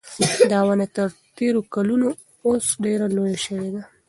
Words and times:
دا 0.51 0.59
ونه 0.67 0.85
تر 0.95 1.07
تېرو 1.37 1.61
کلونو 1.73 2.07
اوس 2.47 2.65
ډېره 2.83 3.07
لویه 3.15 3.37
شوې 3.45 3.69
ده. 3.73 3.81